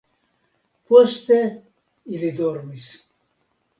[0.91, 1.37] Poste
[2.15, 2.91] ili dormis.